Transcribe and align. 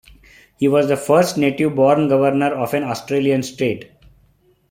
He 0.57 0.67
was 0.67 0.87
the 0.87 0.97
first 0.97 1.37
native-born 1.37 2.07
governor 2.07 2.55
of 2.55 2.73
an 2.73 2.81
Australian 2.83 3.43
state. 3.43 3.91